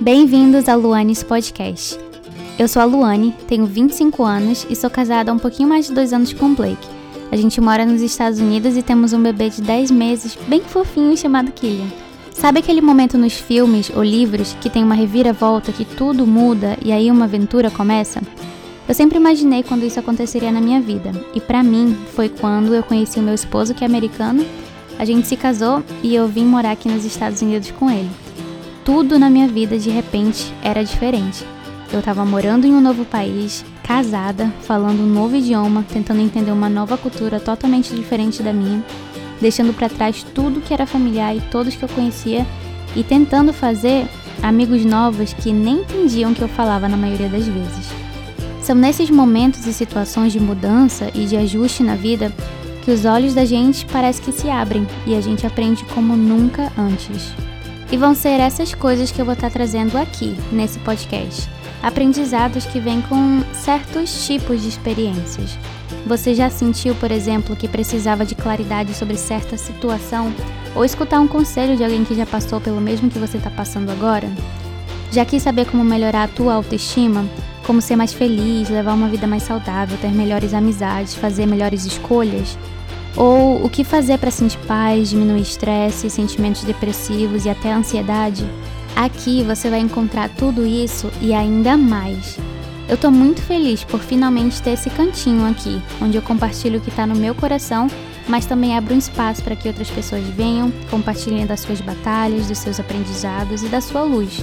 [0.00, 1.98] Bem-vindos ao Luanes Podcast.
[2.58, 5.92] Eu sou a Luane, tenho 25 anos e sou casada há um pouquinho mais de
[5.92, 6.88] dois anos com o Blake.
[7.30, 11.16] A gente mora nos Estados Unidos e temos um bebê de 10 meses, bem fofinho,
[11.16, 11.88] chamado Killian.
[12.32, 16.90] Sabe aquele momento nos filmes ou livros que tem uma reviravolta, que tudo muda e
[16.90, 18.22] aí uma aventura começa?
[18.88, 22.82] Eu sempre imaginei quando isso aconteceria na minha vida, e para mim foi quando eu
[22.82, 24.44] conheci o meu esposo que é americano,
[24.98, 28.10] a gente se casou e eu vim morar aqui nos Estados Unidos com ele
[28.88, 31.44] tudo na minha vida de repente era diferente.
[31.92, 36.70] Eu estava morando em um novo país, casada, falando um novo idioma, tentando entender uma
[36.70, 38.82] nova cultura totalmente diferente da minha,
[39.42, 42.46] deixando para trás tudo que era familiar e todos que eu conhecia
[42.96, 44.08] e tentando fazer
[44.42, 48.07] amigos novos que nem entendiam o que eu falava na maioria das vezes.
[48.68, 52.30] São nesses momentos e situações de mudança e de ajuste na vida
[52.84, 56.70] que os olhos da gente parece que se abrem e a gente aprende como nunca
[56.76, 57.32] antes.
[57.90, 61.48] E vão ser essas coisas que eu vou estar trazendo aqui, nesse podcast.
[61.82, 65.56] Aprendizados que vêm com certos tipos de experiências.
[66.06, 70.30] Você já sentiu, por exemplo, que precisava de claridade sobre certa situação?
[70.76, 73.88] Ou escutar um conselho de alguém que já passou pelo mesmo que você está passando
[73.88, 74.30] agora?
[75.10, 77.24] Já quis saber como melhorar a tua autoestima?
[77.68, 82.56] Como ser mais feliz, levar uma vida mais saudável, ter melhores amizades, fazer melhores escolhas?
[83.14, 88.48] Ou o que fazer para sentir paz, diminuir estresse, sentimentos depressivos e até ansiedade?
[88.96, 92.38] Aqui você vai encontrar tudo isso e ainda mais.
[92.88, 96.88] Eu tô muito feliz por finalmente ter esse cantinho aqui, onde eu compartilho o que
[96.88, 97.86] está no meu coração,
[98.26, 102.56] mas também abro um espaço para que outras pessoas venham, compartilhem das suas batalhas, dos
[102.56, 104.42] seus aprendizados e da sua luz.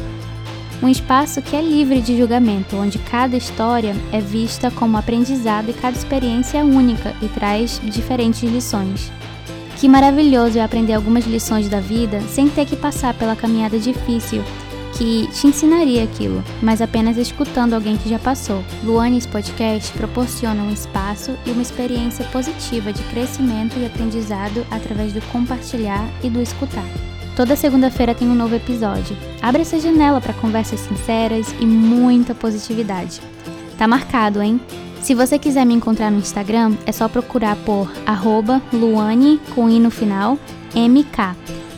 [0.85, 5.73] Um espaço que é livre de julgamento, onde cada história é vista como aprendizado e
[5.73, 9.11] cada experiência é única e traz diferentes lições.
[9.79, 14.43] Que maravilhoso é aprender algumas lições da vida sem ter que passar pela caminhada difícil
[14.95, 18.63] que te ensinaria aquilo, mas apenas escutando alguém que já passou.
[18.83, 25.21] Luanes Podcast proporciona um espaço e uma experiência positiva de crescimento e aprendizado através do
[25.31, 26.85] compartilhar e do escutar.
[27.35, 29.15] Toda segunda-feira tem um novo episódio.
[29.41, 33.19] Abre essa janela para conversas sinceras e muita positividade.
[33.77, 34.59] Tá marcado, hein?
[35.01, 37.91] Se você quiser me encontrar no Instagram, é só procurar por
[38.71, 40.39] Luane com i no final,
[40.73, 41.35] MK.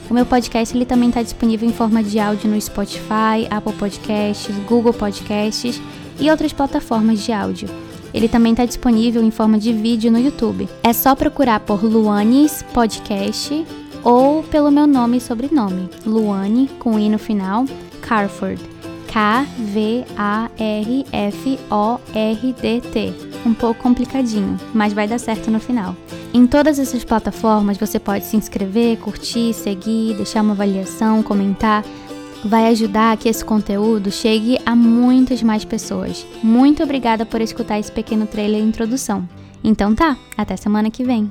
[0.10, 4.56] O meu podcast ele também está disponível em forma de áudio no Spotify, Apple Podcasts,
[4.68, 5.82] Google Podcasts
[6.20, 7.68] e outras plataformas de áudio.
[8.14, 10.70] Ele também está disponível em forma de vídeo no YouTube.
[10.84, 13.66] É só procurar por Luanes Podcast
[14.08, 17.66] ou pelo meu nome e sobrenome, Luane, com i no final,
[18.02, 18.64] Carford.
[19.08, 20.14] K-V-A-R-F-O-R-D-T.
[23.46, 25.94] Um pouco complicadinho, mas vai dar certo no final.
[26.34, 31.84] Em todas essas plataformas você pode se inscrever, curtir, seguir, deixar uma avaliação, comentar.
[32.46, 36.26] Vai ajudar que esse conteúdo chegue a muitas mais pessoas.
[36.42, 39.28] Muito obrigada por escutar esse pequeno trailer introdução.
[39.62, 41.30] Então tá, até semana que vem.